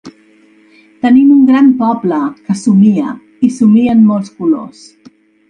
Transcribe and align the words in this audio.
Tenim 1.05 1.27
un 1.35 1.43
gran 1.49 1.69
poble, 1.81 2.17
que 2.47 2.57
somia, 2.63 3.13
i 3.49 3.51
somia 3.59 3.93
en 3.99 4.03
molts 4.09 4.35
colors. 4.41 4.83